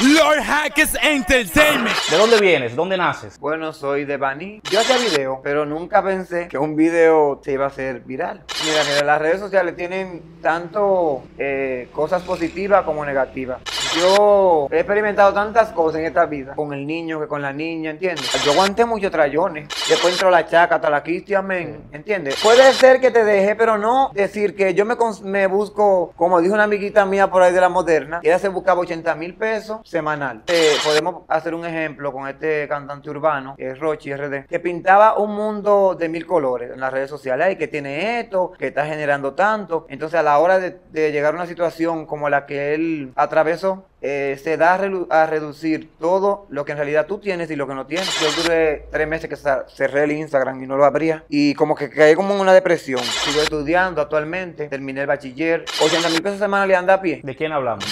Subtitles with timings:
[0.00, 1.96] Lord Hackers Entertainment.
[2.10, 2.76] ¿De dónde vienes?
[2.76, 3.38] ¿Dónde naces?
[3.38, 4.60] Bueno, soy de Bani.
[4.70, 8.42] Yo hacía video, pero nunca pensé que un video se iba a hacer viral.
[8.66, 13.62] Mira, mira, las redes sociales tienen tanto eh, cosas positivas como negativas.
[13.96, 17.90] Yo he experimentado tantas cosas en esta vida, con el niño que con la niña,
[17.90, 18.30] ¿entiendes?
[18.44, 19.68] Yo aguanté muchos trayones.
[19.88, 22.38] Después entró la chaca hasta la Cristian Men, ¿entiendes?
[22.42, 26.54] Puede ser que te deje, pero no decir que yo me, me busco, como dijo
[26.54, 30.42] una amiguita mía por ahí de la moderna, ella se buscaba 80 mil pesos semanal.
[30.48, 35.16] Eh, podemos hacer un ejemplo con este cantante urbano, que es Rochi RD, que pintaba
[35.16, 38.84] un mundo de mil colores en las redes sociales, y que tiene esto, que está
[38.84, 39.86] generando tanto.
[39.88, 43.85] Entonces a la hora de, de llegar a una situación como la que él atravesó,
[44.02, 47.74] eh, se da a, reducir todo lo que en realidad tú tienes y lo que
[47.74, 48.08] no tienes.
[48.20, 49.36] Yo duré tres meses que
[49.74, 51.24] cerré el Instagram y no lo abría.
[51.28, 53.00] Y como que caí como en una depresión.
[53.00, 55.64] Sigo estudiando actualmente, terminé el bachiller.
[55.82, 57.20] 80 mil pesos semanal le anda a pie.
[57.22, 57.84] ¿De quién hablamos?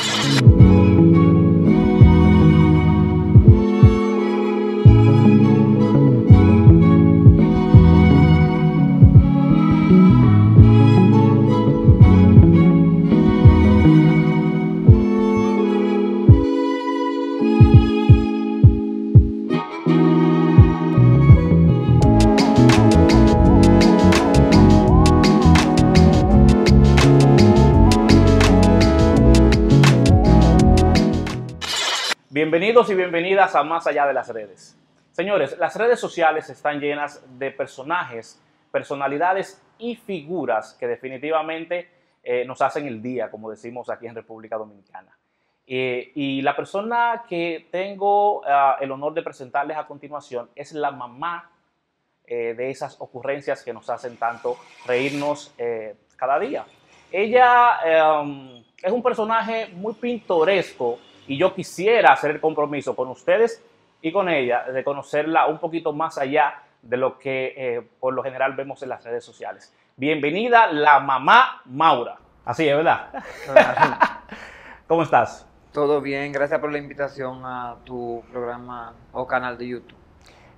[33.35, 34.79] Bienvenidas a Más Allá de las Redes.
[35.11, 38.41] Señores, las redes sociales están llenas de personajes,
[38.71, 41.91] personalidades y figuras que definitivamente
[42.23, 45.19] eh, nos hacen el día, como decimos aquí en República Dominicana.
[45.67, 50.93] Eh, y la persona que tengo ah, el honor de presentarles a continuación es la
[50.93, 51.51] mamá
[52.25, 56.65] eh, de esas ocurrencias que nos hacen tanto reírnos eh, cada día.
[57.11, 63.63] Ella eh, es un personaje muy pintoresco y yo quisiera hacer el compromiso con ustedes
[64.03, 68.23] y con ella de conocerla un poquito más allá de lo que eh, por lo
[68.23, 69.75] general vemos en las redes sociales.
[69.97, 72.17] Bienvenida la mamá Maura.
[72.45, 73.11] Así es, ¿verdad?
[74.87, 75.49] ¿Cómo estás?
[75.73, 79.99] Todo bien, gracias por la invitación a tu programa o canal de YouTube.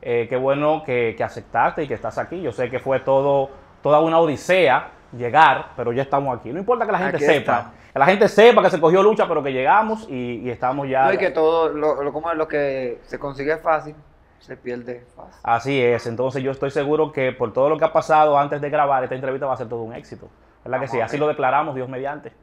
[0.02, 2.42] Eh, qué bueno que, que aceptaste y que estás aquí.
[2.42, 3.50] Yo sé que fue todo,
[3.82, 6.52] toda una odisea llegar, pero ya estamos aquí.
[6.52, 7.72] No importa que la gente Aquí sepa.
[7.96, 11.06] Que la gente sepa que se cogió lucha, pero que llegamos y, y estamos ya.
[11.06, 13.94] No, y que todo lo, lo, como lo que se consigue fácil,
[14.38, 15.40] se pierde fácil.
[15.42, 16.06] Así es.
[16.06, 19.14] Entonces yo estoy seguro que por todo lo que ha pasado antes de grabar esta
[19.14, 20.28] entrevista va a ser todo un éxito.
[20.62, 21.00] ¿Verdad que Vamos sí?
[21.00, 22.34] a Así lo declaramos, Dios mediante.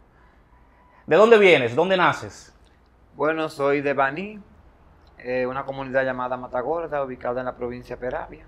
[1.06, 1.76] ¿De dónde vienes?
[1.76, 2.52] ¿Dónde naces?
[3.16, 4.40] Bueno, soy de Baní,
[5.20, 8.46] eh, una comunidad llamada Matagorda, ubicada en la provincia de Peravia.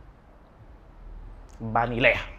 [1.60, 2.35] Vanilea.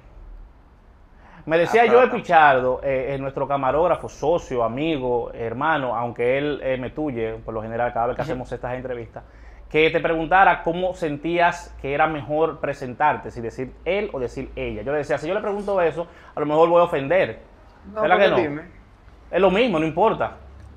[1.46, 2.12] Me decía Ah, Joe claro.
[2.12, 7.62] Pichardo, eh, eh, nuestro camarógrafo, socio, amigo, hermano, aunque él eh, me tuye por lo
[7.62, 9.22] general cada vez que hacemos estas entrevistas,
[9.70, 14.82] que te preguntara cómo sentías que era mejor presentarte, si decir él o decir ella.
[14.82, 17.38] Yo le decía, si yo le pregunto eso, a lo mejor voy a ofender.
[17.94, 18.36] No, ¿Verdad que no?
[18.36, 18.62] dime,
[19.30, 20.32] Es lo mismo, no importa.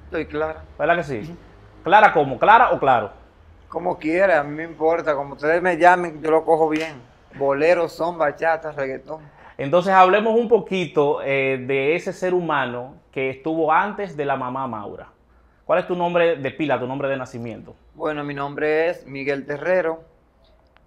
[0.06, 0.62] estoy clara.
[0.78, 1.36] ¿Verdad que sí?
[1.84, 2.38] ¿Clara cómo?
[2.38, 3.10] ¿Clara o claro?
[3.70, 7.02] Como quiera, a mí me importa, como ustedes me llamen, yo lo cojo bien.
[7.36, 9.22] Bolero, son, bachata, reggaetón.
[9.60, 14.66] Entonces hablemos un poquito eh, de ese ser humano que estuvo antes de la mamá
[14.68, 15.10] Maura.
[15.66, 17.76] ¿Cuál es tu nombre de pila, tu nombre de nacimiento?
[17.94, 20.02] Bueno, mi nombre es Miguel Terrero.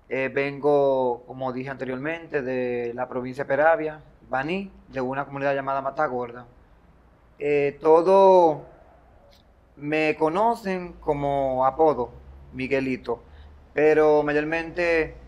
[0.09, 4.01] Eh, vengo, como dije anteriormente, de la provincia de Peravia,
[4.31, 6.47] Baní, de una comunidad llamada Matagorda.
[7.39, 8.63] Eh, todo
[9.77, 12.11] me conocen como apodo,
[12.55, 13.23] Miguelito,
[13.75, 15.22] pero mayormente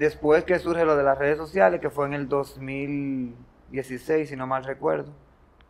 [0.00, 4.46] después que surge lo de las redes sociales, que fue en el 2016, si no
[4.46, 5.12] mal recuerdo,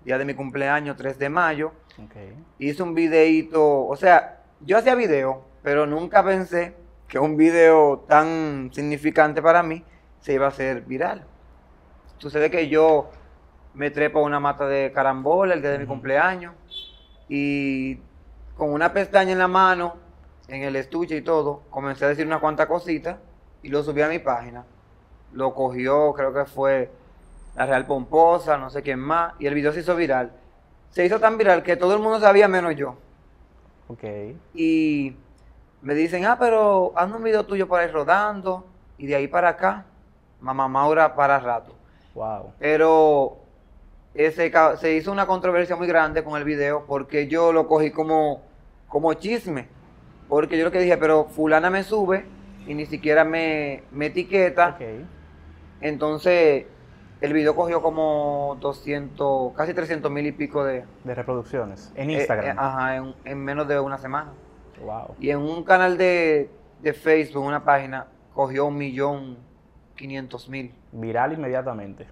[0.04, 1.72] día de mi cumpleaños, 3 de mayo,
[2.60, 6.76] hice un videíto, o sea, yo hacía video, pero nunca pensé
[7.08, 9.82] que un video tan significante para mí
[10.20, 11.26] se iba a hacer viral.
[12.18, 13.10] Sucede que yo
[13.74, 16.54] me trepo a una mata de carambola el día de mi cumpleaños
[17.28, 17.96] y
[18.56, 19.96] con una pestaña en la mano,
[20.46, 23.16] en el estuche y todo, comencé a decir unas cuantas cositas
[23.62, 24.64] y lo subí a mi página.
[25.32, 26.90] Lo cogió, creo que fue
[27.56, 30.32] la Real Pomposa, no sé quién más, y el video se hizo viral.
[30.90, 32.96] Se hizo tan viral que todo el mundo sabía menos yo.
[33.88, 34.04] Ok.
[34.54, 35.16] Y
[35.82, 38.66] me dicen, ah, pero haz un video tuyo por ahí rodando,
[38.98, 39.86] y de ahí para acá,
[40.40, 41.74] mamá Maura para rato.
[42.14, 42.52] Wow.
[42.58, 43.38] Pero
[44.14, 48.42] ese, se hizo una controversia muy grande con el video porque yo lo cogí como,
[48.88, 49.68] como chisme.
[50.28, 52.24] Porque yo lo que dije, pero fulana me sube
[52.70, 54.76] y ni siquiera me, me etiqueta.
[54.76, 54.82] Ok.
[55.80, 56.66] Entonces,
[57.20, 60.84] el video cogió como 200, casi 300 mil y pico de...
[61.04, 61.92] De reproducciones.
[61.96, 62.46] En eh, Instagram.
[62.56, 64.32] eh, ajá, en, en menos de una semana.
[64.84, 65.16] Wow.
[65.18, 66.50] Y en un canal de,
[66.80, 69.38] de Facebook, una página, cogió un millón
[69.96, 72.06] quinientos mil, Viral inmediatamente.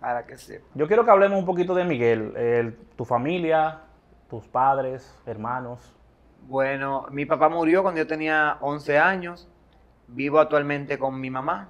[0.00, 0.64] para que sepa.
[0.74, 3.80] Yo quiero que hablemos un poquito de Miguel, el- tu familia,
[4.28, 5.92] tus padres, hermanos.
[6.46, 9.48] Bueno, mi papá murió cuando yo tenía 11 años.
[10.08, 11.68] Vivo actualmente con mi mamá,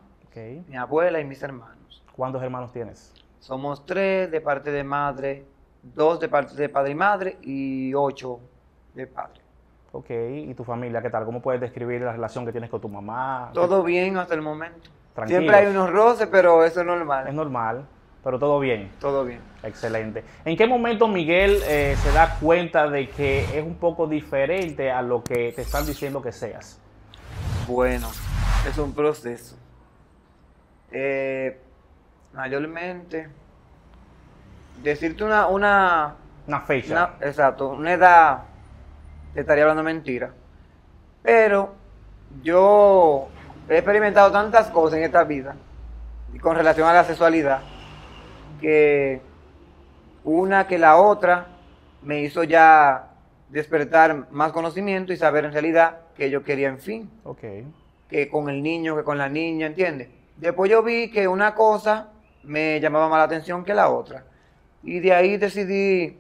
[0.69, 2.03] mi abuela y mis hermanos.
[2.15, 3.13] ¿Cuántos hermanos tienes?
[3.41, 5.45] Somos tres de parte de madre,
[5.83, 8.41] dos de parte de padre y madre y ocho
[8.95, 9.41] de padre.
[9.93, 10.11] Ok.
[10.11, 11.25] ¿Y tu familia qué tal?
[11.25, 13.51] ¿Cómo puedes describir la relación que tienes con tu mamá?
[13.55, 14.91] Todo bien hasta el momento.
[15.15, 15.41] Tranquilos.
[15.41, 17.35] Siempre hay unos roces, pero eso es Es normal.
[17.35, 17.87] normal,
[18.23, 18.91] pero todo bien.
[19.01, 19.41] Todo bien.
[19.63, 20.23] Excelente.
[20.45, 25.01] ¿En qué momento Miguel eh, se da cuenta de que es un poco diferente a
[25.01, 26.79] lo que te están diciendo que seas?
[27.67, 28.09] Bueno,
[28.69, 29.57] es un proceso.
[30.91, 31.59] Eh,
[32.33, 33.29] mayormente,
[34.83, 36.15] decirte una, una,
[36.47, 36.93] Una fecha.
[37.19, 38.43] una- exacto, una edad,
[39.35, 40.31] te estaría hablando mentira.
[41.23, 41.75] Pero
[42.43, 43.29] yo
[43.69, 45.57] he experimentado tantas cosas en esta vida
[46.33, 47.61] y con relación a la sexualidad
[48.61, 49.21] que
[50.25, 51.47] una que la otra
[52.03, 53.09] me hizo ya
[53.49, 57.43] despertar más conocimiento y saber en realidad que yo quería en fin Ok.
[58.09, 60.09] Que con el niño, que con la niña, ¿entiendes?
[60.37, 62.09] Después yo vi que una cosa
[62.43, 64.25] me llamaba más la atención que la otra.
[64.83, 66.17] Y de ahí decidí,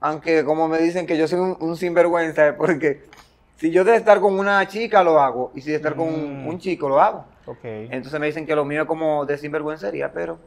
[0.00, 3.04] aunque como me dicen que yo soy un, un sinvergüenza, porque
[3.56, 6.44] si yo de estar con una chica lo hago, y si de estar con un,
[6.44, 6.48] Mm.
[6.48, 7.24] un chico lo hago.
[7.90, 10.38] Entonces me dicen que lo mío es como de sinvergüencería, pero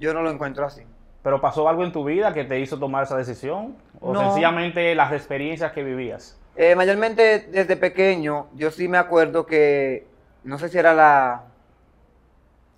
[0.00, 0.82] yo no lo encuentro así.
[1.22, 3.76] ¿Pero pasó algo en tu vida que te hizo tomar esa decisión?
[4.00, 4.20] ¿O No.
[4.22, 6.37] sencillamente las experiencias que vivías?
[6.60, 10.08] Eh, mayormente desde pequeño, yo sí me acuerdo que,
[10.42, 11.44] no sé si era la,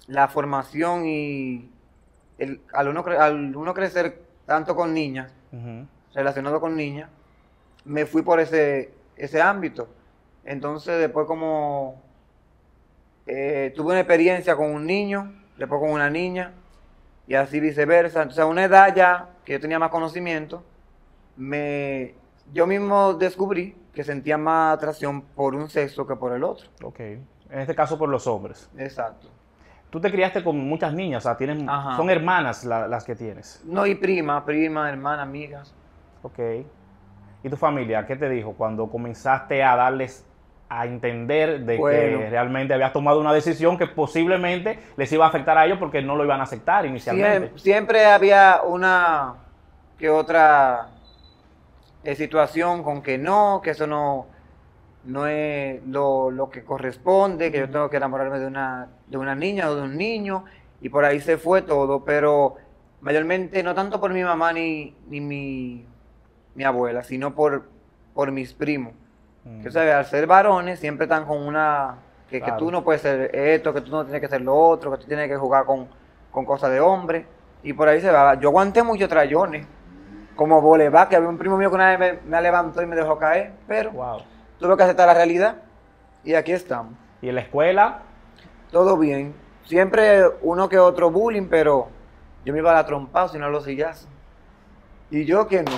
[0.07, 1.71] la formación y
[2.37, 5.33] el, al, uno, al uno crecer tanto con niñas,
[6.13, 7.09] relacionado con niñas,
[7.87, 9.89] me fui por ese, ese ámbito.
[10.45, 12.03] Entonces después como
[13.27, 16.53] eh, tuve una experiencia con un niño, después con una niña,
[17.27, 18.21] y así viceversa.
[18.21, 20.63] Entonces a una edad ya que yo tenía más conocimiento,
[21.35, 22.21] me,
[22.53, 26.69] yo mismo descubrí que sentía más atracción por un sexo que por el otro.
[26.85, 27.01] Ok.
[27.01, 28.71] En este caso por los hombres.
[28.79, 29.29] Exacto.
[29.91, 31.97] Tú te criaste con muchas niñas, o sea, tienen, Ajá.
[31.97, 33.61] son hermanas la- las que tienes.
[33.65, 35.75] No, y prima, prima, hermana, amigas.
[36.23, 36.39] Ok.
[37.43, 40.25] ¿Y tu familia qué te dijo cuando comenzaste a darles
[40.69, 42.19] a entender de Bueno.
[42.21, 46.01] que realmente habías tomado una decisión que posiblemente les iba a afectar a ellos porque
[46.03, 47.49] no lo iban a aceptar inicialmente?
[47.55, 49.35] Siem- siempre había una
[49.99, 50.87] que otra
[52.05, 54.27] eh, situación con que no, que eso no,
[55.05, 59.35] no es lo, lo que corresponde, que yo tengo que enamorarme de una, de una
[59.35, 60.45] niña o de un niño,
[60.81, 62.57] y por ahí se fue todo, pero
[63.01, 65.87] mayormente no tanto por mi mamá ni, ni mi,
[66.55, 67.65] mi abuela, sino por,
[68.15, 68.95] por mis primos.
[69.45, 69.63] Mm.
[69.63, 69.95] Que, ¿sabes?
[69.95, 71.97] Al ser varones siempre están con una...
[72.29, 74.93] Que, que tú no puedes ser esto, que tú no tienes que ser lo otro,
[74.93, 75.89] que tú tienes que jugar con,
[76.31, 77.27] con cosas de hombre.
[77.65, 78.35] Y por ahí se va.
[78.39, 79.67] Yo aguanté muchos trayones.
[80.37, 82.97] Como voleibol, que había un primo mío que una vez me, me levantó y me
[82.97, 83.53] dejó caer.
[83.67, 84.23] Pero Wow.
[84.59, 85.57] tuve que aceptar la realidad.
[86.25, 86.95] Y aquí estamos.
[87.23, 88.01] ¿Y en la escuela?
[88.71, 89.35] Todo bien.
[89.65, 91.89] Siempre uno que otro bullying, pero
[92.45, 94.09] yo me iba a la trompa, si no los sillazos.
[95.11, 95.73] Y yo que no.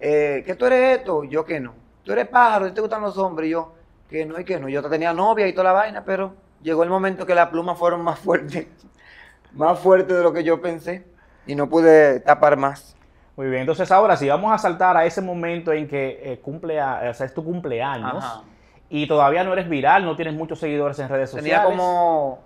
[0.00, 1.24] Eh, ¿Que tú eres esto?
[1.24, 1.74] Yo que no.
[2.04, 3.48] Tú eres pájaro, ¿a ti te gustan los hombres?
[3.48, 3.74] Y yo
[4.08, 4.68] que no y que no.
[4.68, 8.02] Yo tenía novia y toda la vaina, pero llegó el momento que las plumas fueron
[8.02, 8.66] más fuertes.
[9.52, 11.06] más fuertes de lo que yo pensé.
[11.46, 12.96] Y no pude tapar más.
[13.40, 16.78] Muy bien, entonces ahora sí, vamos a saltar a ese momento en que eh, cumple,
[16.78, 18.42] o sea, es tu cumpleaños Ajá.
[18.90, 21.50] y todavía no eres viral, no tienes muchos seguidores en redes sociales.
[21.50, 22.40] Tenía como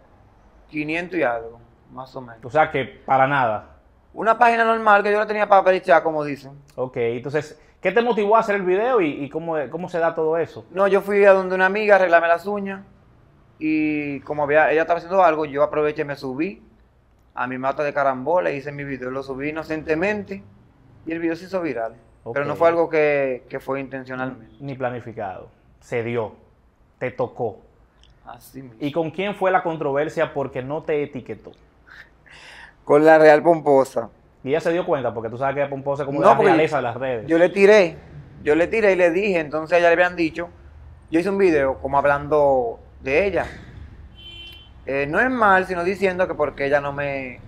[0.70, 1.58] 500 y algo,
[1.90, 2.44] más o menos.
[2.44, 3.70] O sea que para nada.
[4.12, 6.52] Una página normal que yo la tenía para perichar, como dicen.
[6.76, 10.14] Ok, entonces, ¿qué te motivó a hacer el video y, y cómo, cómo se da
[10.14, 10.64] todo eso?
[10.70, 12.82] No, yo fui a donde una amiga a arreglarme las uñas
[13.58, 16.62] y como había, ella estaba haciendo algo, yo aproveché y me subí
[17.34, 19.10] a mi mata de carambola y hice mi video.
[19.10, 20.44] Lo subí inocentemente
[21.06, 21.94] y el video se hizo viral.
[22.32, 24.56] Pero no fue algo que, que fue intencionalmente.
[24.60, 25.48] Ni planificado.
[25.80, 26.32] Se dio.
[26.98, 27.58] Te tocó.
[28.26, 28.78] Así mismo.
[28.80, 31.52] ¿Y con quién fue la controversia porque no te etiquetó?
[32.84, 34.08] Con la Real Pomposa.
[34.42, 36.76] Y ella se dio cuenta porque tú sabes que Pomposa es como No, la realeza
[36.76, 37.26] de las redes.
[37.26, 37.96] Yo le tiré,
[38.42, 40.48] yo le tiré y le dije, entonces a ella le habían dicho,
[41.10, 43.46] yo hice un video como hablando de ella.
[44.84, 47.40] Eh, no es mal, sino diciendo que porque ella no me,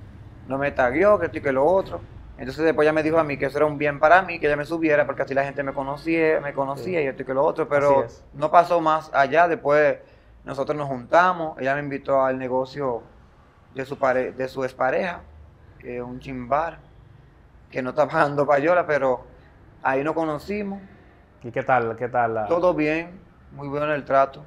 [0.49, 2.01] no me tagueó, que esto y que lo otro.
[2.39, 4.47] Entonces después ella me dijo a mí que eso era un bien para mí, que
[4.47, 7.05] ella me subiera, porque así la gente me conocía, me conocía Sí.
[7.05, 9.49] y esto y que lo otro, pero no pasó más allá.
[9.49, 9.99] Después
[10.45, 13.03] nosotros nos juntamos, ella me invitó al negocio
[13.75, 15.21] de su pare de su expareja,
[15.79, 16.79] que es un chimbar,
[17.71, 19.25] que no está pagando payola, pero
[19.83, 20.81] ahí nos conocimos.
[21.43, 21.97] ¿Y qué tal?
[21.97, 22.35] ¿Qué tal?
[22.35, 23.19] la- Todo bien,
[23.53, 24.43] muy bueno el trato.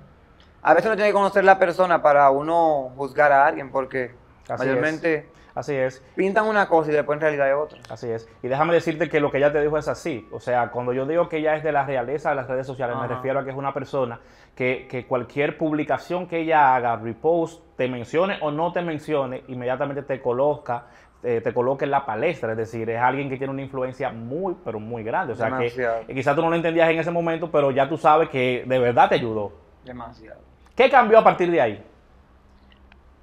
[0.61, 4.13] A veces uno tiene que conocer la persona para uno juzgar a alguien, porque
[4.47, 5.29] Así mayormente
[5.59, 6.01] Así es.
[6.15, 7.79] pintan una cosa y después en realidad es otra.
[7.89, 8.29] Así es.
[8.41, 10.25] Y déjame decirte que lo que ella te dijo es así.
[10.31, 12.95] O sea, cuando yo digo que ella es de la realeza de las redes sociales,
[12.99, 14.21] me refiero a que es una persona
[14.55, 20.01] que, que cualquier publicación que ella haga, repost, te mencione o no te mencione, inmediatamente
[20.03, 20.85] te coloca,
[21.21, 22.51] eh, te coloca en la palestra.
[22.51, 25.33] Es decir, es alguien que tiene una influencia muy, pero muy grande.
[25.33, 26.05] O sea, Demasiado.
[26.07, 28.79] que quizás tú no lo entendías en ese momento, pero ya tú sabes que de
[28.79, 29.51] verdad te ayudó.
[29.83, 30.39] Demasiado.
[30.73, 31.83] ¿Qué cambió a partir de ahí?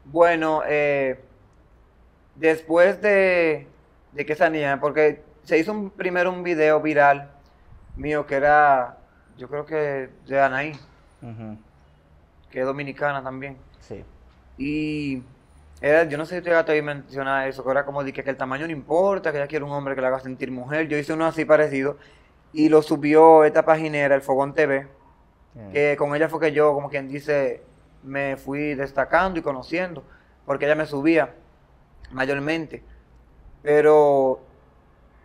[0.05, 1.19] Bueno, eh,
[2.37, 3.67] después de,
[4.13, 7.31] de que esa niña, porque se hizo un, primero un video viral
[7.97, 8.99] mío que era,
[9.37, 10.73] yo creo que de Anaí,
[12.51, 13.57] que es dominicana también.
[13.81, 14.05] Sí.
[14.59, 15.23] Y
[15.81, 18.31] era, yo no sé si te a mencionar eso, que era como de que, que
[18.31, 20.89] el tamaño no importa, que ella quiere un hombre que la haga sentir mujer.
[20.89, 21.99] Yo hice uno así parecido
[22.53, 24.87] y lo subió esta paginera, el Fogón TV,
[25.55, 25.73] Bien.
[25.73, 27.63] que con ella fue que yo, como quien dice,
[28.03, 30.05] me fui destacando y conociendo,
[30.45, 31.35] porque ella me subía
[32.11, 32.83] mayormente.
[33.63, 34.41] Pero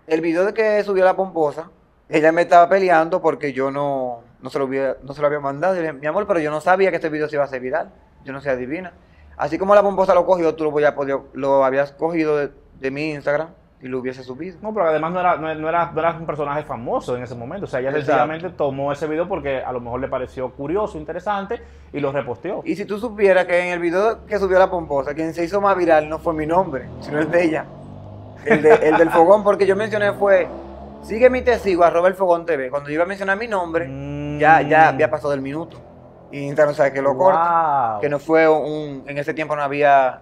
[0.08, 1.70] el video de que subió la pomposa,
[2.10, 5.40] ella me estaba peleando porque yo no, no, se, lo había, no se lo había
[5.40, 5.76] mandado.
[5.94, 7.92] Mi amor, pero yo no sabía que este video se iba a hacer viral.
[8.24, 8.94] Yo no sé adivina.
[9.38, 13.50] Así como la pomposa lo cogió, tú lo, lo habías cogido de mi Instagram
[13.84, 14.58] y lo hubiese subido.
[14.62, 17.36] No, pero además no era, no, no era, no era un personaje famoso en ese
[17.36, 17.66] momento.
[17.66, 21.60] O sea, ella sencillamente tomó ese video porque a lo mejor le pareció curioso, interesante
[21.92, 22.62] y lo reposteó.
[22.64, 25.60] Y si tú supieras que en el video que subió la pomposa, quien se hizo
[25.62, 27.66] más viral no fue mi nombre, sino el de ella.
[28.46, 30.48] El, de- el del fogón, porque yo mencioné fue,
[31.04, 32.70] sígueme y te sigo, arroba el fogón TV.
[32.70, 34.40] Cuando yo iba a mencionar mi nombre, Mm.
[34.40, 35.78] ya, ya había pasado el minuto.
[36.32, 37.98] Y Instagram sabe que lo corta.
[38.00, 40.22] Que no fue un, en ese tiempo no había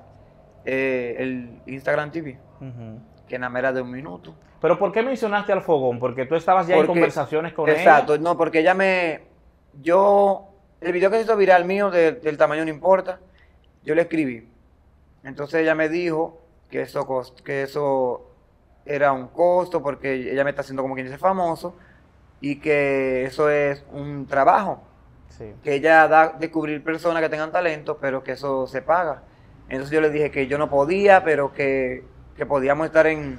[0.65, 2.99] eh, el Instagram TV, Ujú.
[3.29, 4.35] Que nada más era de un minuto.
[4.59, 5.99] Pero ¿por qué mencionaste al fogón?
[5.99, 8.23] Porque tú estabas ya en conversaciones con Exacto, ella.
[8.23, 9.21] no, porque ella me.
[9.81, 10.45] Yo.
[10.81, 13.19] El video que se hizo viral mío de- del tamaño no importa,
[13.83, 14.49] yo le escribí.
[15.23, 17.05] Entonces ella me dijo que eso,
[17.43, 18.25] que eso
[18.85, 21.75] era un costo porque ella me está haciendo como quien dice famoso
[22.39, 24.81] y que eso es un trabajo.
[25.27, 25.53] Sí.
[25.63, 29.23] Que ella da descubrir personas que tengan talento, pero que eso se paga.
[29.67, 32.03] Entonces yo le dije que yo no podía, pero que,
[32.39, 33.37] que podíamos estar en,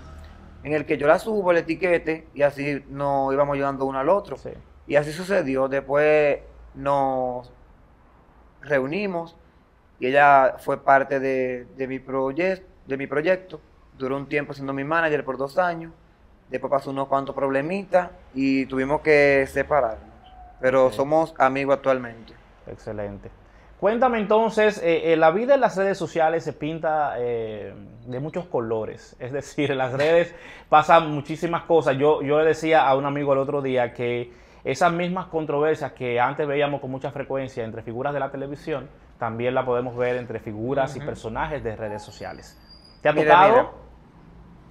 [0.63, 4.09] en el que yo la subo, el etiquete, y así nos íbamos ayudando uno al
[4.09, 4.37] otro.
[4.37, 4.51] Sí.
[4.87, 5.69] Y así sucedió.
[5.69, 6.39] Después
[6.75, 7.51] nos
[8.61, 9.37] reunimos
[9.99, 13.61] y ella fue parte de, de mi, proyecto de mi proyecto.
[13.97, 15.93] Duró un tiempo siendo mi manager por dos años.
[16.51, 20.11] Después pasó unos cuantos problemitas y tuvimos que separarnos.
[20.61, 22.35] Pero somos amigos actualmente.
[22.67, 23.31] Excelente.
[23.81, 27.73] Cuéntame entonces, eh, eh, la vida en las redes sociales se pinta eh,
[28.07, 30.35] de muchos colores, es decir, en las redes
[30.69, 31.97] pasan muchísimas cosas.
[31.97, 34.35] Yo, yo le decía a un amigo el otro día que
[34.65, 38.87] esas mismas controversias que antes veíamos con mucha frecuencia entre figuras de la televisión,
[39.19, 42.61] también la podemos ver entre figuras y personajes de redes sociales.
[43.01, 43.71] ¿Te ha Mira, tocado?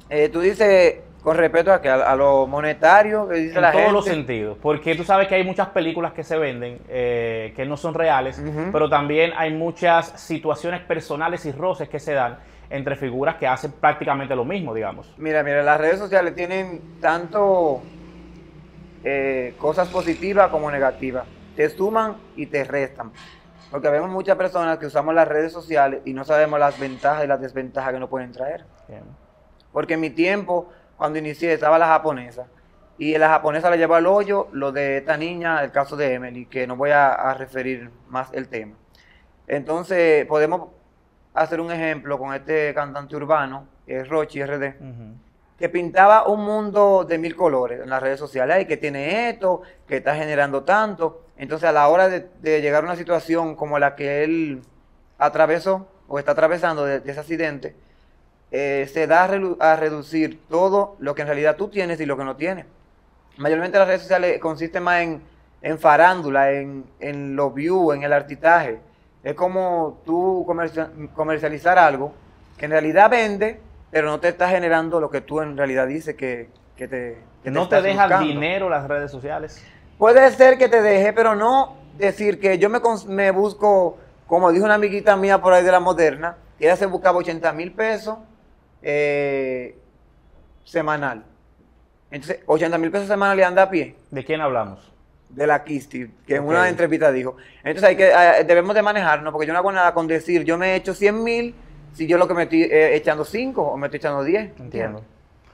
[0.07, 0.31] mira.
[0.31, 3.83] Tú dices, con respecto a, que a, a lo monetario, que dice En la todos
[3.83, 3.93] gente.
[3.93, 7.75] los sentidos, porque tú sabes que hay muchas películas que se venden eh, que no
[7.77, 12.37] son reales, pero también hay muchas situaciones personales y roces que se dan
[12.69, 15.13] entre figuras que hacen prácticamente lo mismo, digamos.
[15.17, 17.81] Mira, mira, las redes sociales tienen tanto
[19.03, 21.25] eh, cosas positivas como negativas.
[21.55, 23.11] Te suman y te restan.
[23.71, 27.27] Porque vemos muchas personas que usamos las redes sociales y no sabemos las ventajas y
[27.27, 28.65] las desventajas que nos pueden traer.
[28.87, 29.03] Bien.
[29.71, 30.69] Porque en mi tiempo,
[30.99, 32.45] cuando inicié, estaba la japonesa.
[32.99, 36.45] Y la japonesa le llevó al hoyo lo de esta niña, el caso de Emily,
[36.45, 38.75] que no voy a, a referir más el tema.
[39.47, 40.69] Entonces, podemos
[41.33, 44.73] hacer un ejemplo con este cantante urbano, es Rochi RD
[45.59, 49.61] que pintaba un mundo de mil colores en las redes sociales, Ay, que tiene esto,
[49.85, 51.25] que está generando tanto.
[51.37, 54.61] Entonces, a la hora de, de llegar a una situación como la que él
[55.17, 57.75] atravesó o está atravesando de, de ese accidente,
[58.51, 59.23] eh, se da
[59.59, 62.65] a, reducir todo lo que en realidad tú tienes y lo que no tienes.
[63.37, 65.21] Mayormente las redes sociales consisten más en,
[65.61, 68.79] en farándula, en, en los views, en el artitaje.
[69.23, 72.13] Es como tú comercia- comercializar algo
[72.57, 73.59] que en realidad vende,
[73.91, 77.51] pero no te está generando lo que tú en realidad dices que, que te que
[77.51, 78.27] ¿No te estás deja buscando.
[78.27, 79.63] dinero las redes sociales?
[79.97, 84.65] Puede ser que te deje, pero no decir que yo me, me busco, como dijo
[84.65, 88.17] una amiguita mía por ahí de la moderna, que ella se buscaba 80 mil pesos
[88.81, 89.77] eh,
[90.63, 91.23] semanal.
[92.11, 94.89] Entonces, 80 mil pesos semanal le anda a pie ¿De quién hablamos?
[95.29, 97.37] de la Kisti, que en una entrevista dijo.
[97.63, 100.57] Entonces hay que, eh, debemos de manejarnos, porque yo no hago nada con decir, yo
[100.57, 101.55] me he hecho 100 mil,
[101.93, 104.59] si yo lo que me estoy eh, echando 5 o me estoy echando 10.
[104.59, 105.03] Entiendo.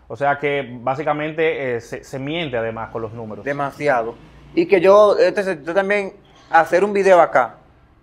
[0.08, 3.44] O sea que básicamente eh, se, se miente además con los números.
[3.44, 4.16] Demasiado.
[4.54, 6.14] Y que yo, entonces, yo también
[6.50, 7.58] hacer un video acá,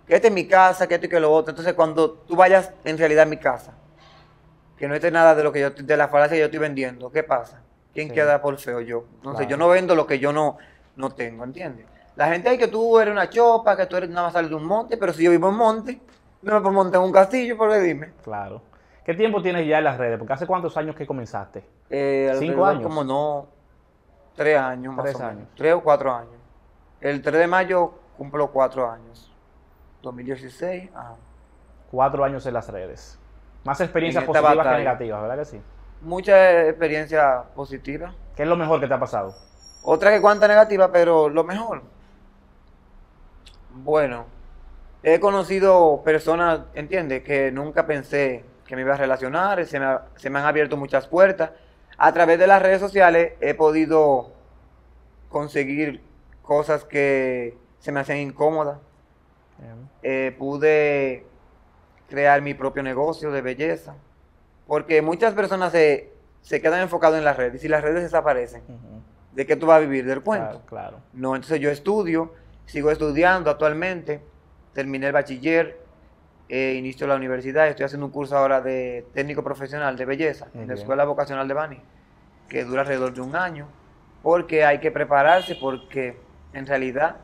[0.07, 1.51] que este es mi casa, que esto y que lo otro.
[1.51, 3.73] Entonces, cuando tú vayas en realidad a mi casa,
[4.77, 7.11] que no esté nada de lo que yo, de la falacia que yo estoy vendiendo,
[7.11, 7.61] ¿qué pasa?
[7.93, 8.13] ¿Quién Sí.
[8.15, 8.81] queda por feo?
[8.81, 9.05] Yo.
[9.15, 9.49] Entonces, Claro.
[9.49, 10.57] yo no vendo lo que yo no,
[10.95, 11.85] no tengo, ¿entiendes?
[12.15, 14.55] La gente dice que tú eres una chopa, que tú eres nada más sales de
[14.55, 16.01] un monte, pero si yo vivo en monte,
[16.41, 18.13] no me puedo montar en un castillo, porque dime.
[18.23, 18.61] Claro.
[19.05, 20.17] ¿Qué tiempo tienes ya en las redes?
[20.17, 21.63] Porque hace cuántos años que comenzaste?
[21.89, 22.83] Eh, ¿Cinco años?
[22.83, 23.47] Como no,
[24.35, 25.31] tres años más Tres o menos.
[25.33, 25.47] años.
[25.55, 26.33] Tres o cuatro años.
[27.01, 29.31] El 3 de mayo cumplo cuatro años.
[30.01, 31.15] 2016, ajá.
[31.91, 33.19] Cuatro años en las redes.
[33.63, 35.61] Más experiencias positivas que negativas, ¿verdad que sí?
[36.01, 38.13] Mucha experiencia positiva.
[38.35, 39.35] ¿Qué es lo mejor que te ha pasado?
[39.83, 41.81] Otra que cuanta negativa, pero lo mejor.
[43.69, 44.25] Bueno,
[45.01, 47.23] he conocido personas, ¿entiendes?
[47.23, 50.77] Que nunca pensé que me iba a relacionar, se me, ha- se me han abierto
[50.77, 51.51] muchas puertas.
[51.97, 54.31] A través de las redes sociales he podido
[55.29, 56.01] conseguir
[56.41, 58.77] cosas que se me hacían incómodas.
[60.01, 61.25] Eh, pude
[62.13, 63.95] crear mi propio negocio de belleza.
[64.67, 68.61] Porque muchas personas se, se quedan enfocadas en las redes y si las redes desaparecen.
[69.31, 70.05] ¿de qué tú vas a vivir?
[70.05, 70.61] Del cuento.
[70.61, 70.97] Claro, claro.
[71.13, 72.31] No, entonces yo estudio,
[72.67, 74.21] sigo estudiando actualmente,
[74.73, 75.79] terminé el bachiller,
[76.49, 80.61] eh, inicio la universidad, estoy haciendo un curso ahora de técnico profesional de belleza Muy
[80.61, 80.83] en la bien.
[80.83, 81.79] Escuela Vocacional de Bani,
[82.47, 83.65] que dura alrededor de un año,
[84.21, 86.15] porque hay que prepararse, porque
[86.53, 87.15] en realidad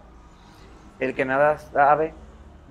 [1.00, 2.12] el que nada sabe,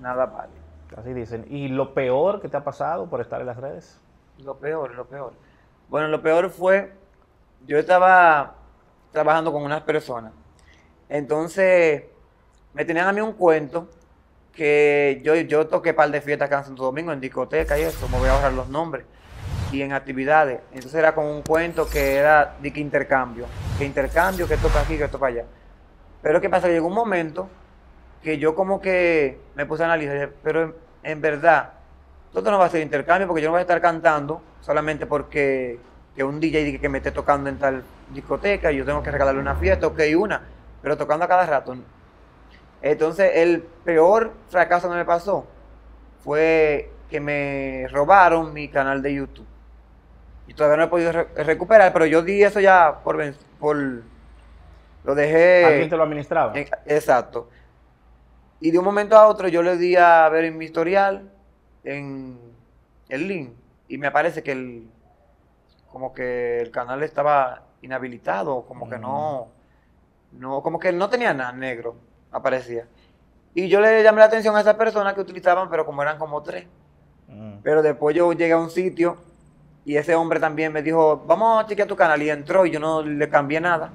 [0.01, 0.58] nada vale.
[0.97, 1.45] Así dicen.
[1.49, 3.99] ¿Y lo peor que te ha pasado por estar en las redes?
[4.39, 5.33] Lo peor, lo peor.
[5.89, 6.93] Bueno, lo peor fue,
[7.65, 8.55] yo estaba
[9.11, 10.33] trabajando con unas personas.
[11.09, 12.03] Entonces,
[12.73, 13.89] me tenían a mí un cuento
[14.53, 18.07] que yo, yo toqué par de fiestas acá en Santo Domingo, en discoteca y eso,
[18.09, 19.05] me voy a ahorrar los nombres,
[19.71, 20.59] y en actividades.
[20.71, 23.45] Entonces era como un cuento que era de que intercambio,
[23.77, 25.45] que intercambio, que toca aquí, que toca allá.
[26.21, 26.67] Pero ¿qué pasa?
[26.67, 27.49] Llegó un momento
[28.21, 31.73] que yo como que me puse a analizar, pero en, en verdad,
[32.33, 35.85] esto no va a ser intercambio porque yo no voy a estar cantando solamente porque
[36.13, 39.39] que un DJ que me esté tocando en tal discoteca y yo tengo que regalarle
[39.41, 40.49] una fiesta, ok, una,
[40.81, 41.75] pero tocando a cada rato.
[42.81, 45.57] Entonces, el peor fracaso que me pasó
[46.19, 49.47] fue que me robaron mi canal de YouTube.
[50.47, 53.17] Y todavía no he podido re- recuperar, pero yo di eso ya por...
[53.59, 53.77] por
[55.03, 55.39] lo dejé...
[55.61, 56.53] ¿Alguien te lo administraba?
[56.53, 57.49] En- exacto.
[58.59, 61.31] Y de un momento a otro yo le di a ver en mi historial,
[61.83, 62.37] en
[63.07, 63.51] el link,
[63.87, 64.89] y me aparece que el,
[65.91, 69.47] como que el canal estaba inhabilitado, como que no,
[70.33, 71.95] no, como que no tenía nada negro,
[72.31, 72.85] aparecía.
[73.53, 76.43] Y yo le llamé la atención a esas personas que utilizaban, pero como eran como
[76.43, 76.67] tres.
[77.27, 77.59] Mm.
[77.63, 79.17] Pero después yo llegué a un sitio
[79.85, 82.21] y ese hombre también me dijo, vamos a chequear tu canal.
[82.21, 83.91] Y entró y yo no le cambié nada.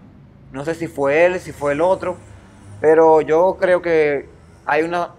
[0.51, 2.17] No sé si fue él, si fue el otro.
[2.81, 4.29] Pero yo creo que
[4.67, 5.11] hay una,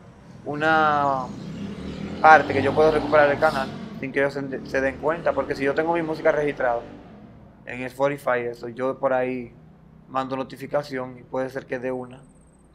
[0.45, 1.25] una
[2.21, 3.67] parte que yo puedo recuperar el canal
[3.99, 5.33] sin que ellos se, se den cuenta.
[5.33, 6.79] Porque si yo tengo mi música registrada
[7.65, 9.53] en Spotify, eso, yo por ahí
[10.07, 12.19] mando notificación y puede ser que de una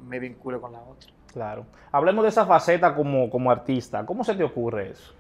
[0.01, 1.11] me vincule con la otra.
[1.33, 1.65] Claro.
[1.93, 4.05] Hablemos de esa faceta como, como artista.
[4.05, 5.13] ¿Cómo se te ocurre eso?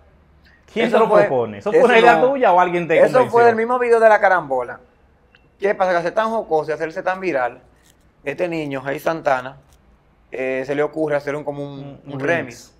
[0.72, 1.58] ¿Quién Eso te lo fue- propone?
[1.58, 3.30] ¿Eso fue una idea tuya o alguien te Eso convenció?
[3.30, 4.80] fue del mismo video de la carambola.
[5.58, 5.90] ¿Qué pasa?
[5.92, 7.60] Que hacer tan jocoso y hacerse tan viral,
[8.24, 9.56] este niño, Jay Santana,
[10.32, 12.74] eh, se le ocurre hacer un, como un, un remix.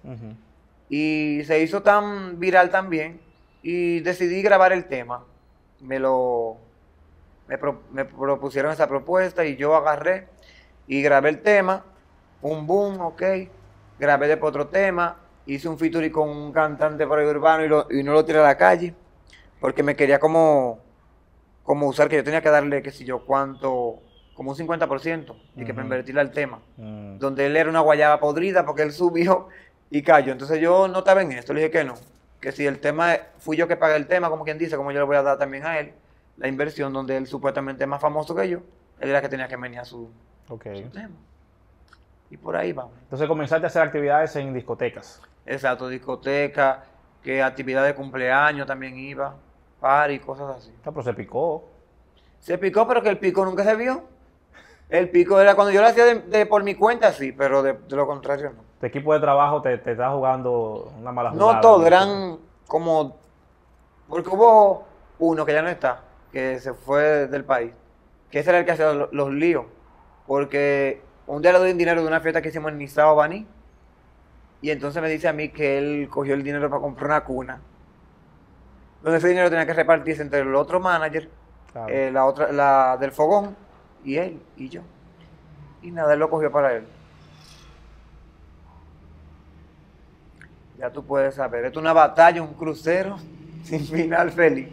[0.88, 3.20] Y se hizo tan viral también.
[3.62, 5.24] Y decidí grabar el tema.
[5.80, 6.56] Me lo.
[7.46, 10.28] Me, pro- me propusieron esa propuesta y yo agarré
[10.86, 11.84] y grabé el tema.
[12.42, 13.22] Un boom, ok.
[13.98, 15.16] Grabé después otro tema.
[15.46, 18.38] Hice un featuring con un cantante por ahí urbano y, lo- y no lo tiré
[18.38, 18.94] a la calle.
[19.60, 20.78] Porque me quería como.
[21.62, 24.00] Como usar que yo tenía que darle, qué sé yo, cuánto.
[24.40, 25.37] Como un 50%.
[25.55, 27.18] Y que para invertirle al tema Mm.
[27.18, 29.48] donde él era una guayaba podrida porque él subió
[29.90, 30.33] y cayó.
[30.33, 31.92] Entonces yo no estaba en esto, le dije que no.
[32.40, 34.98] Que si el tema, fui yo que pagué el tema, como quien dice, como yo
[35.00, 35.92] le voy a dar también a él,
[36.38, 38.61] la inversión donde él supuestamente es más famoso que yo,
[38.98, 40.09] él era que tenía que venir a su,
[40.48, 40.68] Ok.
[40.74, 41.14] su tema.
[42.31, 42.94] Y por ahí vamos.
[43.03, 45.20] Entonces comenzaste a hacer actividades en discotecas.
[45.44, 46.85] Exacto, discoteca,
[47.22, 49.35] que actividad de cumpleaños también iba,
[49.81, 50.72] party, cosas así.
[50.83, 51.68] Ah, pero se picó.
[52.38, 54.18] Se picó, pero que el pico nunca se vio.
[54.90, 57.74] El pico era cuando yo lo hacía de, de por mi cuenta, sí, pero de,
[57.74, 58.62] de lo contrario no.
[58.81, 61.55] Tu equipo de trabajo te, te está jugando una mala jugada.
[61.55, 63.16] No todo, eran como.
[64.09, 64.85] Porque hubo
[65.20, 66.00] uno que ya no está,
[66.33, 67.72] que se fue del país,
[68.31, 69.66] que ese era el que hacía lo- los, líos.
[70.26, 73.46] Porque un día le doy dinero de una fiesta que hicimos en Nizao Baní,
[74.62, 77.61] y entonces me dice a mí que él cogió el dinero para comprar una cuna.
[79.03, 81.31] Donde ese dinero tenía que repartirse entre el otro manager,
[81.72, 81.88] Claro.
[81.88, 83.57] eh, la otra, la del fogón,
[84.04, 84.82] y él y yo.
[85.82, 86.84] Y nada, él lo cogió para él.
[90.78, 93.18] Ya tú puedes saber, esto es una batalla, un crucero
[93.64, 94.68] sin final feliz.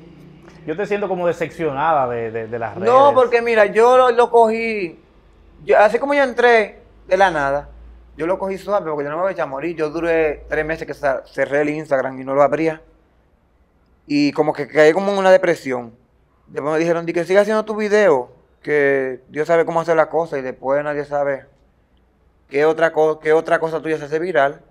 [0.65, 2.87] Yo te siento como decepcionada de, de- de las redes.
[2.89, 4.99] No, porque mira, yo lo, lo cogí,
[5.63, 7.69] yo- así como yo entré de la nada,
[8.17, 9.75] yo lo cogí suave porque yo no me voy a morir.
[9.75, 12.81] Yo duré tres meses que cerré el Instagram y no lo abría.
[14.07, 15.93] Y como que caí como en una depresión.
[16.47, 18.31] Después me dijeron, di que siga haciendo tu video,
[18.61, 21.45] que Dios sabe cómo hacer la cosa y después nadie sabe
[22.49, 24.61] qué otra, co- qué otra cosa tuya se hace viral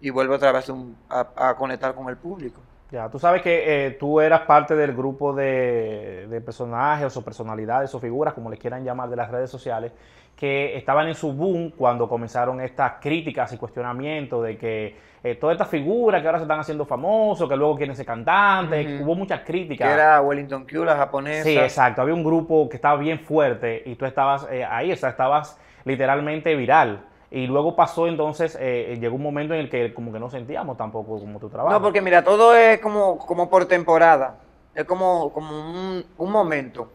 [0.00, 0.70] y vuelve otra vez
[1.10, 2.60] a conectar con el público.
[2.90, 7.94] Ya, tú sabes que eh, tú eras parte del grupo de, de personajes o personalidades
[7.94, 9.92] o figuras, como les quieran llamar, de las redes sociales,
[10.42, 15.54] que estaban en su boom cuando comenzaron estas críticas y cuestionamientos de que eh, todas
[15.54, 19.38] estas figuras que ahora se están haciendo famosos, que luego quieren ser cantantes, hubo muchas
[19.42, 19.88] Que críticas.
[19.88, 21.44] era Wellington Q, la japonesa.
[21.44, 22.02] Sí, exacto.
[22.02, 25.60] Había un grupo que estaba bien fuerte y tú estabas eh, ahí, o sea, estabas
[25.84, 27.04] literalmente viral.
[27.30, 30.76] Y luego pasó entonces, eh, llegó un momento en el que como que no sentíamos
[30.76, 31.72] tampoco como tu trabajo.
[31.72, 34.40] No, porque mira, todo es como, como por temporada.
[34.74, 36.90] Es como, como un, un momento.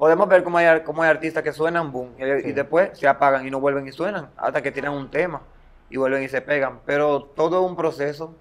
[0.00, 2.52] Podemos ver cómo hay, cómo hay artistas que suenan boom y, y Sí.
[2.52, 5.42] después se apagan y no vuelven y suenan hasta que tiran un tema
[5.90, 6.80] y vuelven y se pegan.
[6.86, 8.34] Pero todo es un proceso.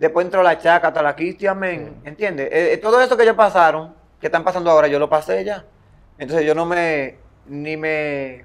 [0.00, 2.48] Después entró la chaca, hasta la Christian Men, ¿entiendes?
[2.50, 5.64] Eh, eh, todo eso que ellos pasaron, que están pasando ahora, yo lo pasé ya.
[6.18, 7.16] Entonces yo no me,
[7.46, 8.44] ni me,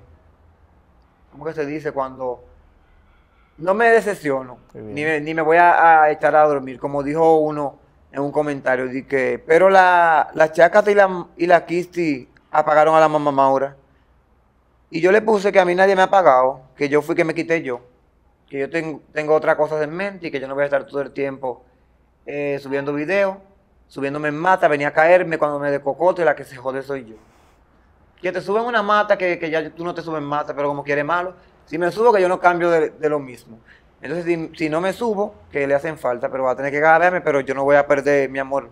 [1.32, 1.92] ¿cómo que se dice?
[1.92, 2.44] Cuando
[3.58, 7.38] no me decepciono, ni me, ni me voy a, a echar a dormir, como dijo
[7.40, 7.80] uno
[8.12, 12.94] en un comentario, di que, pero la, la Chacata y la, y la Kisti apagaron
[12.96, 13.76] a la mamá Maura.
[14.90, 17.24] Y yo le puse que a mí nadie me ha pagado, que yo fui que
[17.24, 17.80] me quité yo,
[18.50, 21.02] que yo tengo, otras cosas en mente y que yo no voy a estar todo
[21.02, 21.64] el tiempo
[22.26, 23.38] eh, subiendo videos,
[23.88, 27.06] subiéndome en mata, venía a caerme cuando me de cocote, la que se jode soy
[27.06, 27.16] yo.
[28.22, 30.68] Que te suben una mata que, que ya tú no te subes en mata, pero
[30.68, 31.34] como quieres malo.
[31.66, 33.60] Si me subo, que yo no cambio de, de lo mismo.
[34.02, 36.80] Entonces, si, si no me subo, que le hacen falta, pero va a tener que
[36.80, 38.70] gadarme, pero yo no voy a perder mi amor.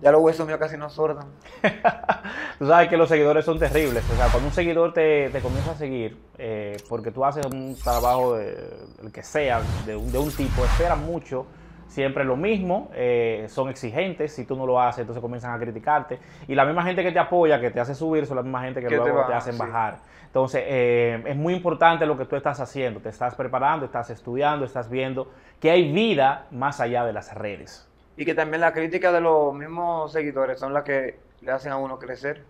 [0.00, 1.28] Ya los huesos míos casi no sordan.
[2.58, 4.04] Tú sabes que los seguidores son terribles.
[4.10, 7.76] O sea, cuando un seguidor te, te comienza a seguir, eh, porque tú haces un
[7.82, 8.70] trabajo, de,
[9.02, 11.46] el que sea, de un, de un tipo, esperan mucho,
[11.86, 14.34] siempre lo mismo, eh, son exigentes.
[14.34, 16.18] Si tú no lo haces, entonces comienzan a criticarte.
[16.48, 18.80] Y la misma gente que te apoya, que te hace subir, son la misma gente
[18.80, 19.58] que te luego te, hacen sí.
[19.58, 19.98] bajar.
[20.26, 23.00] Entonces, eh, es muy importante lo que tú estás haciendo.
[23.00, 25.30] Te estás preparando, estás estudiando, estás viendo
[25.60, 27.88] que hay vida más allá de las redes.
[28.16, 31.76] Y que también la crítica de los mismos seguidores son las que le hacen a
[31.76, 32.44] uno crecer.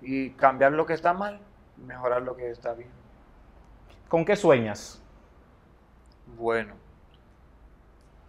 [0.00, 1.40] Y cambiar lo que está mal,
[1.76, 2.90] mejorar lo que está bien.
[4.08, 5.02] ¿Con qué sueñas?
[6.36, 6.74] Bueno.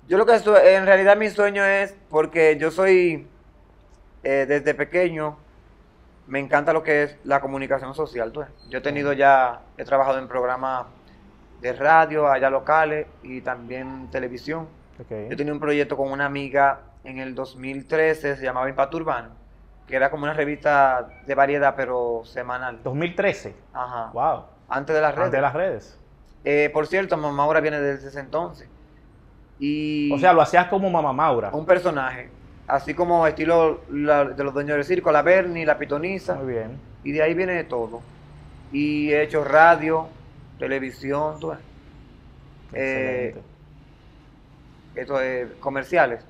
[0.08, 3.28] Yo lo que en realidad mi sueño es, porque yo soy,
[4.24, 5.38] eh, desde pequeño,
[6.26, 8.32] me encanta lo que es la comunicación social.
[8.32, 8.50] tú ves.
[8.70, 10.88] Yo he tenido ya, he trabajado en programas
[11.62, 14.68] de radio, allá locales, y también televisión.
[15.00, 15.30] Ok.
[15.30, 19.30] Yo tenía un proyecto con una amiga en el 2013, se llamaba Impacto Urbano,
[19.88, 22.80] que era como una revista de variedad, pero semanal.
[22.84, 23.56] 2013.
[23.74, 24.10] Ajá.
[24.14, 24.44] Wow.
[24.68, 25.26] Antes de las redes.
[25.26, 26.00] Ante las redes.
[26.44, 28.68] Eh, por cierto, mamá ahora viene desde ese entonces.
[29.60, 31.50] Y O sea, lo hacías como Mamá Maura.
[31.52, 32.30] un personaje,
[32.68, 36.80] así como estilo la- de los dueños del circo, la Bernie, la Pitoniza, Muy bien.
[37.04, 38.02] y de ahí viene todo.
[38.72, 40.08] Y he hecho radio,
[40.60, 41.60] televisión, ves,
[42.74, 43.36] Eh.
[45.02, 46.26] Esto es comerciales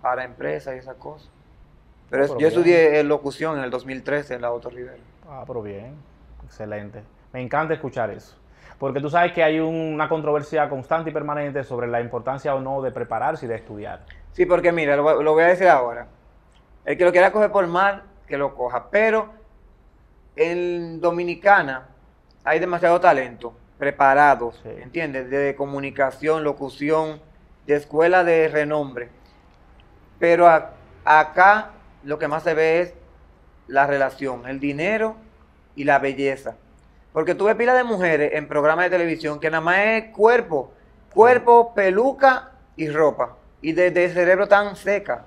[0.00, 1.28] para empresas y esas cosas.
[2.10, 2.48] Pero Ah, pero yo bien.
[2.48, 4.98] estudié locución en el 2013 en la Auto Rivera.
[5.28, 5.94] Ah, pero bien.
[6.44, 7.02] Excelente.
[7.32, 8.36] Me encanta escuchar eso.
[8.78, 12.60] Porque tú sabes que hay un- una controversia constante y permanente sobre la importancia o
[12.60, 14.04] no de prepararse y de estudiar.
[14.32, 16.08] Sí, porque mira, lo, voy- lo voy a decir ahora.
[16.84, 18.90] El que lo quiera coger por mal, que lo coja.
[18.90, 19.30] Pero
[20.36, 21.88] en Dominicana
[22.44, 24.70] hay demasiado talento, preparados, Sí.
[24.82, 25.30] ¿entiendes?
[25.30, 27.20] De comunicación, locución,
[27.66, 29.08] de escuela de renombre.
[30.18, 30.48] Pero
[31.04, 31.70] acá
[32.04, 32.94] lo que más se ve es
[33.66, 35.16] la relación, el dinero
[35.74, 36.56] y la belleza.
[37.12, 40.72] Porque tú ves pila de mujeres en programas de televisión que nada más es cuerpo,
[41.12, 43.36] cuerpo, peluca y ropa.
[43.60, 45.24] Y desde el cerebro tan seca.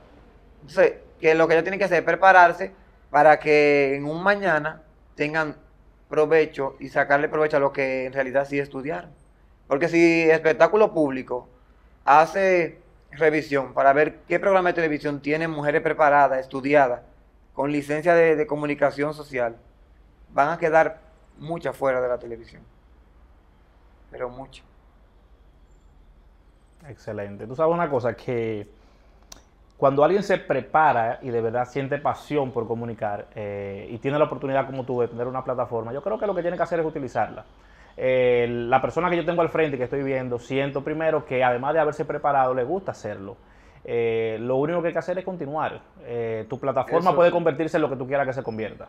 [0.61, 2.73] Entonces, que lo que ellos tienen que hacer es prepararse
[3.09, 4.81] para que en un mañana
[5.15, 5.55] tengan
[6.09, 9.11] provecho y sacarle provecho a lo que en realidad sí estudiaron.
[9.67, 11.49] Porque si espectáculo público
[12.05, 12.79] hace
[13.11, 17.01] revisión para ver qué programa de televisión tienen mujeres preparadas, estudiadas,
[17.53, 19.57] con licencia de, de comunicación social,
[20.29, 21.01] van a quedar
[21.37, 22.61] muchas fuera de la televisión.
[24.11, 24.65] Pero muchas.
[26.87, 27.47] Excelente.
[27.47, 28.67] Tú sabes una cosa, que
[29.77, 34.25] cuando alguien se prepara y de verdad siente pasión por comunicar eh, y tiene la
[34.25, 36.79] oportunidad como tú de tener una plataforma, yo creo que lo que tiene que hacer
[36.79, 37.43] es utilizarla.
[37.97, 41.43] Eh, la persona que yo tengo al frente y que estoy viendo, siento primero que
[41.43, 43.35] además de haberse preparado, le gusta hacerlo.
[43.83, 45.81] Eh, lo único que hay que hacer es continuar.
[46.49, 48.87] tu plataforma Eso puede convertirse en lo que tú quieras que se convierta,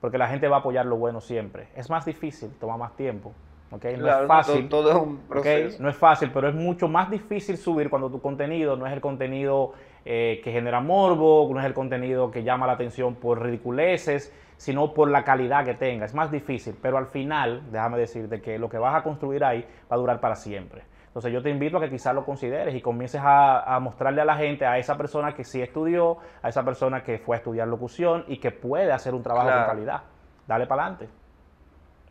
[0.00, 1.68] porque la gente va a apoyar lo bueno siempre.
[1.74, 3.32] Es más difícil, toma más tiempo.
[3.70, 3.84] ¿ok?
[3.84, 4.68] No Claro, es fácil.
[4.68, 5.82] Todo, todo es un proceso.
[5.82, 9.00] No es fácil, pero es mucho más difícil subir cuando tu contenido no es el
[9.00, 9.72] contenido
[10.06, 14.94] eh, que genera morbo, no es el contenido que llama la atención por ridiculeces, sino
[14.94, 16.06] por la calidad que tenga.
[16.06, 19.66] Es más difícil, pero al final, déjame decirte que lo que vas a construir ahí
[19.90, 20.82] va a durar para siempre.
[21.08, 24.24] Entonces yo te invito a que quizás lo consideres y comiences a, a mostrarle a
[24.24, 27.66] la gente, a esa persona que sí estudió, a esa persona que fue a estudiar
[27.68, 29.66] locución y que puede hacer un trabajo Claro.
[29.66, 30.02] con calidad.
[30.46, 31.08] Dale para adelante.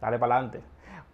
[0.02, 0.60] Dale para adelante.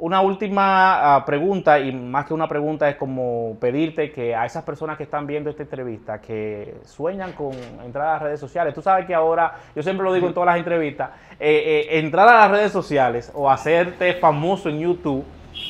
[0.03, 4.63] Una última ah, pregunta, y más que una pregunta, es como pedirte que a esas
[4.63, 7.51] personas que están viendo esta entrevista, que sueñan con
[7.85, 10.47] entrar a las redes sociales, tú sabes que ahora, yo siempre lo digo en todas
[10.47, 15.23] las entrevistas, eh, eh, entrar a las redes sociales o hacerte famoso en YouTube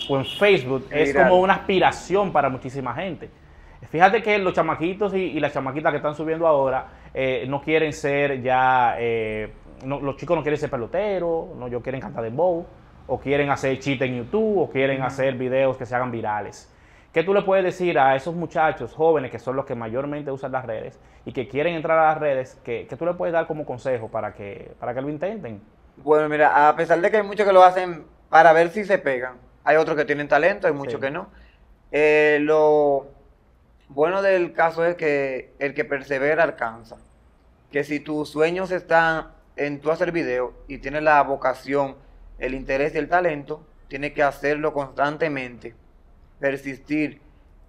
[0.10, 3.30] o en Facebook es como una aspiración para muchísima gente.
[3.90, 7.92] Fíjate que los chamaquitos y, y las chamaquitas que están subiendo ahora eh, no quieren
[7.92, 9.52] ser ya, eh,
[9.84, 12.66] no- los chicos no quieren ser peloteros, no ellos quieren cantar de bow,
[13.14, 16.74] o quieren hacer chistes en YouTube, o quieren hacer videos que se hagan virales.
[17.12, 20.54] ¿Qué tú le puedes decir a esos muchachos jóvenes que son los que mayormente usan
[20.54, 22.58] las redes y que quieren entrar a las redes?
[22.64, 25.62] ¿Qué, tú le puedes dar como consejo para que, para que lo intenten?
[25.98, 28.98] Bueno, mira, a pesar de que hay muchos que lo hacen para ver si se
[28.98, 29.34] pegan,
[29.66, 31.02] hay otros que tienen talento, hay muchos Sí.
[31.02, 31.28] que no.
[31.92, 33.08] Eh, lo
[33.90, 36.96] bueno del caso es que el que persevera alcanza.
[37.74, 41.98] Que si tus sueños están en tu hacer video y tienes la vocación,
[42.42, 45.76] el interés y el talento, tienes que hacerlo constantemente,
[46.40, 47.22] persistir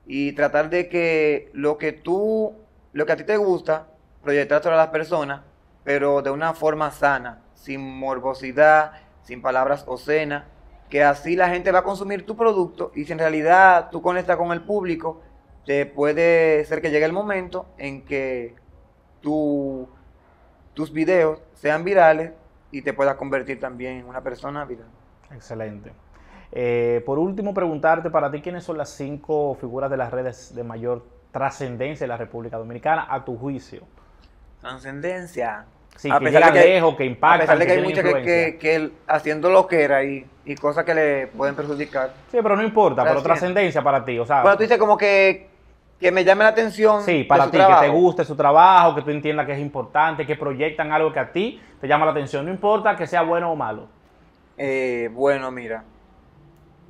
[0.06, 2.54] y tratar de que lo que tú,
[2.92, 3.88] lo que a ti te gusta,
[4.22, 5.42] proyectárselo a las personas,
[5.84, 10.44] pero de una forma sana, sin morbosidad, sin palabras obscenas,
[10.90, 14.36] que así la gente va a consumir tu producto y si en realidad tú conectas
[14.36, 15.22] con el público,
[15.66, 18.54] te puede ser que llegue el momento en que
[19.22, 19.88] tu-
[20.74, 22.32] tus videos sean virales
[22.72, 24.88] y te puedas convertir también en una persona viral.
[25.32, 25.92] Excelente.
[26.50, 30.64] Eh, por último, preguntarte para ti quiénes son las cinco figuras de las redes de
[30.64, 33.82] mayor trascendencia en la República Dominicana, a tu juicio.
[34.60, 35.64] Trascendencia.
[35.96, 37.84] Sí, A que pesar de que lejos, que A impactan, pesar de que que hay
[37.84, 42.12] muchos que, que, haciendo lo que era y, y cosas que le pueden perjudicar.
[42.30, 44.18] Sí, pero no importa, pero trascendencia para ti.
[44.18, 45.48] O sea, Bueno, tú dices como que,
[46.02, 47.02] que me llame la atención.
[47.02, 50.36] sí, para ti, que te guste su trabajo, que tú entiendas que es importante, que
[50.36, 52.44] proyectan algo que a ti te llama la atención.
[52.44, 53.86] No importa que sea bueno o malo.
[54.58, 55.84] Eh, bueno, mira.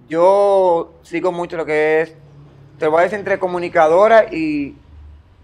[0.08, 2.16] Yo sigo mucho lo que es.
[2.78, 4.76] Te voy a decir entre comunicadora y.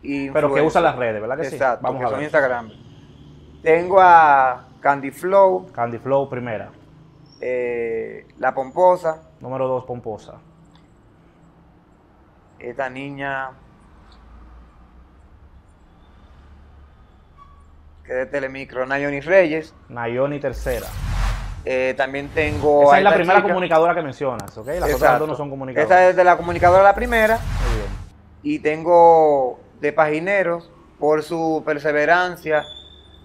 [0.02, 1.54] y Pero que usa las redes, ¿verdad que sí?
[1.54, 2.24] Exacto, Vamos que a son ver.
[2.24, 2.70] Instagram.
[3.62, 6.70] Tengo a Candy Flow, Candy Flow, primera.
[7.40, 10.34] eh, La Pomposa, Número dos, Pomposa.
[12.58, 13.50] Esta niña.
[18.04, 19.74] Que de Telemicro, Nayoni Reyes.
[19.88, 20.86] Nayoni, tercera.
[21.64, 22.84] Eh, también tengo.
[22.84, 23.48] Esa a es la primera chica.
[23.48, 24.66] comunicadora que mencionas, ¿ok?
[24.80, 25.90] Las otras dos no son comunicadoras.
[25.90, 27.36] Esa es de la comunicadora la primera.
[27.36, 27.90] Muy bien.
[28.42, 32.64] Y tengo de Pagineros por su perseverancia,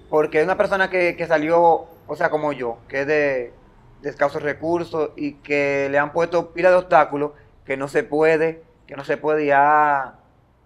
[0.09, 3.53] porque es una persona que, que salió, o sea, como yo, que es de,
[4.01, 7.31] de escasos recursos y que le han puesto pila de obstáculos
[7.65, 10.13] que no se puede, que no se puede y ha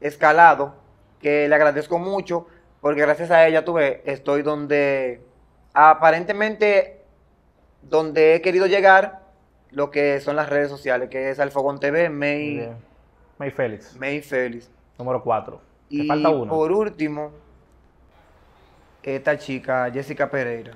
[0.01, 0.75] escalado,
[1.21, 2.45] que le agradezco mucho,
[2.81, 5.21] porque gracias a ella tuve, estoy donde
[5.73, 7.05] aparentemente
[7.81, 9.21] donde he querido llegar,
[9.71, 12.69] lo que son las redes sociales, que es Alfogón TV, May.
[13.37, 14.69] May Félix, May Félix.
[14.99, 15.61] número cuatro.
[15.87, 16.51] Te Y falta uno.
[16.51, 17.31] por último,
[19.03, 20.73] esta chica, Jessica Pereira.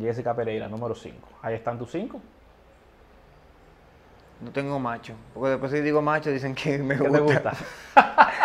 [0.00, 1.16] Jessica Pereira, número 5.
[1.42, 2.20] Ahí están tus cinco.
[4.40, 5.14] No tengo macho.
[5.32, 7.50] Porque después si digo macho dicen que me ¿Qué gusta.
[7.50, 7.52] gusta?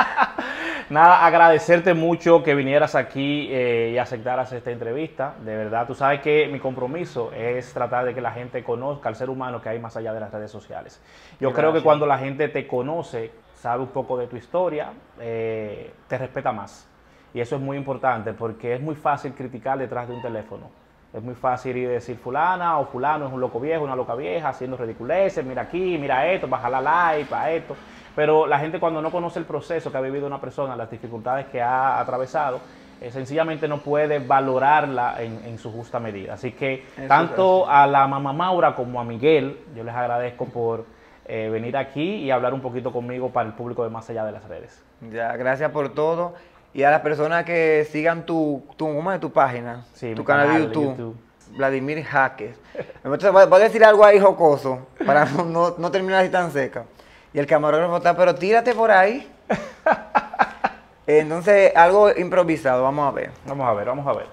[0.90, 5.36] Nada, agradecerte mucho que vinieras aquí eh, y aceptaras esta entrevista.
[5.46, 9.16] De verdad, tú sabes que mi compromiso es tratar de que la gente conozca al
[9.16, 11.00] ser humano que hay más allá de las redes sociales.
[11.40, 15.94] Yo creo que cuando la gente te conoce, sabe un poco de tu historia, eh,
[16.08, 16.88] te respeta más.
[17.36, 20.72] Y eso es muy importante porque es muy fácil criticar detrás de un teléfono.
[21.14, 24.14] Es muy fácil ir y decir fulana o fulano es un loco viejo, una loca
[24.14, 27.76] vieja, haciendo ridiculeces, mira aquí, mira esto, baja la like, para esto.
[28.16, 31.48] Pero la gente cuando no conoce el proceso que ha vivido una persona, las dificultades
[31.48, 32.60] que ha atravesado,
[33.02, 36.34] eh, sencillamente no puede valorarla en, en su justa medida.
[36.34, 40.86] Así que Eso tanto a la mamá Maura como a Miguel, yo les agradezco por
[41.26, 44.32] eh, venir aquí y hablar un poquito conmigo para el público de más allá de
[44.32, 44.84] las redes.
[45.12, 46.34] Ya, gracias por todo.
[46.74, 49.20] Y a las personas que sigan tu, tu, ¿cómo es?
[49.20, 51.18] tu página, Sí, tu canal, canal de de YouTube, YouTube.
[51.58, 52.56] Vladimir Jaques.
[53.04, 56.86] Entonces, voy a decir algo ahí jocoso para no, no, no terminar así tan seca.
[57.34, 59.28] Y el camarógrafo está, pero tírate por ahí.
[61.08, 63.32] Entonces, algo improvisado, vamos a ver.
[63.46, 64.28] Vamos a ver, vamos a ver.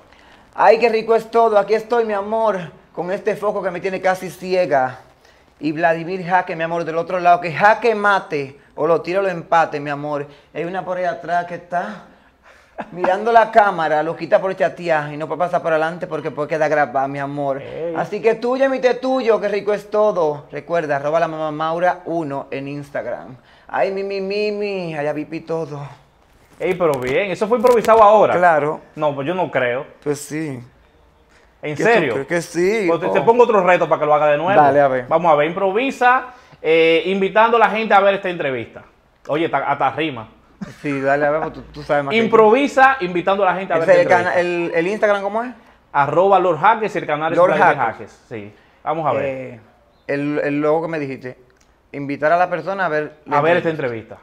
[0.55, 1.59] Ay, qué rico es todo.
[1.59, 5.01] Aquí estoy, mi amor, con este foco que me tiene casi ciega.
[5.59, 7.41] Y Vladimir Jaque, mi amor, del otro lado.
[7.41, 10.27] Que Jaque mate o lo tiro o lo empate, mi amor.
[10.53, 12.05] Hay una por ahí atrás que está
[12.93, 16.49] mirando la cámara, lo quita por chatear y no puede pasar por adelante porque puede
[16.49, 17.61] quedar grabado, mi amor.
[17.63, 17.95] Ey.
[17.97, 20.45] Así que tuyo, mi té tuyo, qué rico es todo.
[20.53, 23.37] Recuerda, arroba la mamá Maura 1 en Instagram.
[23.69, 25.81] Ay, mi, mi, mi, mi, allá vipi todo.
[26.59, 28.35] Ey, pero bien, eso fue improvisado ahora.
[28.37, 29.87] Claro, No, pues yo no creo.
[30.03, 30.61] pues sí.
[31.63, 32.13] ¿En ¿Qué tú serio?
[32.13, 32.85] crees que sí?
[32.89, 33.13] Pues te, Oh.
[33.13, 34.61] te pongo otro reto para que lo haga de nuevo.
[34.61, 35.07] Dale, a ver.
[35.09, 36.27] Vamos a ver, improvisa,
[36.63, 38.83] eh, invitando a la gente a ver esta entrevista.
[39.29, 40.29] Oye, ta- hasta rima.
[40.83, 42.19] Sí, dale, a ver, tú, tú sabes más que.
[42.19, 45.53] Improvisa, invitando a la gente a ver es el, el, el Instagram, ¿cómo es?
[45.93, 47.93] Arroba Lord Hackers y el canal es Lord Vladimir Hackers.
[47.93, 48.21] Hackers.
[48.29, 48.53] Sí,
[48.85, 49.25] vamos a ver.
[49.25, 49.61] Eh,
[50.07, 51.39] el, el logo que me dijiste.
[51.93, 53.17] Invitar a la persona a ver.
[53.31, 54.19] a ver esta entrevista.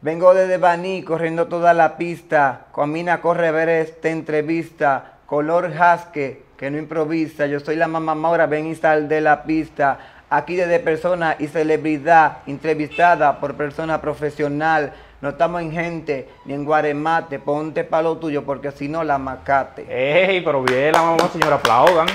[0.00, 2.66] Vengo desde Baní corriendo toda la pista.
[2.72, 5.18] Comina corre a ver esta entrevista.
[5.26, 7.46] Color Jasque, que no improvisa.
[7.46, 9.98] Yo soy la mamá Maura, ven y sal de la pista.
[10.28, 14.92] Aquí desde persona y celebridad, entrevistada por persona profesional.
[15.20, 17.38] No estamos en gente ni en guaremate.
[17.38, 19.86] Ponte palo tuyo porque si no la macate.
[19.88, 22.06] Ey, pero bien, la mamá, señor, aplaudan.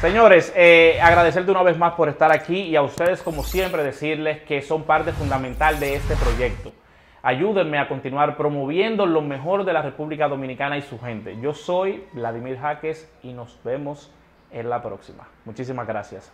[0.00, 4.40] Señores, eh, agradecerte una vez más por estar aquí y a ustedes, como siempre, decirles
[4.42, 6.72] que son parte fundamental de este proyecto.
[7.22, 11.38] Ayúdenme a continuar promoviendo lo mejor de la República Dominicana y su gente.
[11.40, 14.10] Yo soy Vladimir Jaques y nos vemos
[14.50, 15.28] en la próxima.
[15.44, 16.32] Muchísimas gracias.